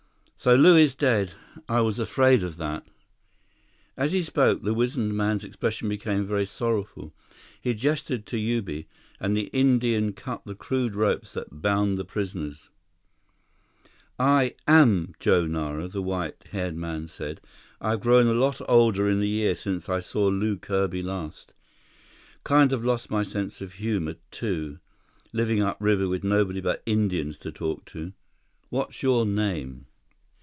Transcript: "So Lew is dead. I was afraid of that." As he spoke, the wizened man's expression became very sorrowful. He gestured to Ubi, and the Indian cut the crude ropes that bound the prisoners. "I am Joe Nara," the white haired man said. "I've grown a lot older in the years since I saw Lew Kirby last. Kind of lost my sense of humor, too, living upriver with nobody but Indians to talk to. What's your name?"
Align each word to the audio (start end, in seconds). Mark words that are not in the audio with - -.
"So 0.43 0.55
Lew 0.55 0.75
is 0.75 0.95
dead. 0.95 1.35
I 1.69 1.81
was 1.81 1.99
afraid 1.99 2.41
of 2.41 2.57
that." 2.57 2.87
As 3.95 4.11
he 4.13 4.23
spoke, 4.23 4.63
the 4.63 4.73
wizened 4.73 5.15
man's 5.15 5.43
expression 5.43 5.87
became 5.87 6.25
very 6.25 6.47
sorrowful. 6.47 7.13
He 7.61 7.75
gestured 7.75 8.25
to 8.25 8.39
Ubi, 8.39 8.87
and 9.19 9.37
the 9.37 9.51
Indian 9.53 10.13
cut 10.13 10.41
the 10.43 10.55
crude 10.55 10.95
ropes 10.95 11.33
that 11.33 11.61
bound 11.61 11.95
the 11.95 12.03
prisoners. 12.03 12.69
"I 14.17 14.55
am 14.67 15.13
Joe 15.19 15.45
Nara," 15.45 15.87
the 15.87 16.01
white 16.01 16.43
haired 16.49 16.75
man 16.75 17.07
said. 17.07 17.39
"I've 17.79 18.01
grown 18.01 18.25
a 18.25 18.33
lot 18.33 18.61
older 18.67 19.07
in 19.07 19.19
the 19.19 19.29
years 19.29 19.59
since 19.59 19.89
I 19.89 19.99
saw 19.99 20.25
Lew 20.25 20.57
Kirby 20.57 21.03
last. 21.03 21.53
Kind 22.43 22.73
of 22.73 22.83
lost 22.83 23.11
my 23.11 23.21
sense 23.21 23.61
of 23.61 23.73
humor, 23.73 24.15
too, 24.31 24.79
living 25.33 25.61
upriver 25.61 26.07
with 26.07 26.23
nobody 26.23 26.61
but 26.61 26.81
Indians 26.87 27.37
to 27.37 27.51
talk 27.51 27.85
to. 27.93 28.13
What's 28.69 29.03
your 29.03 29.23
name?" 29.27 29.85